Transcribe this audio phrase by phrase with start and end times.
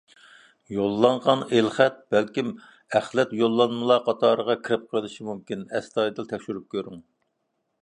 [0.75, 2.49] يوللانغان ئېلخەت بەلكىم
[2.99, 7.01] ئەخلەت يوللانمىلار قاتارىغا كىرىپ قېلىشى مۇمكىن، ئەستايىدىل تەكشۈرۈپ كۆرۈڭ.